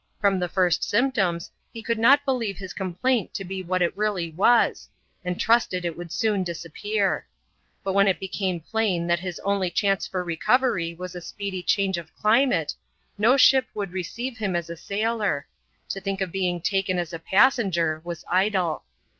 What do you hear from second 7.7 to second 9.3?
But when it became plain that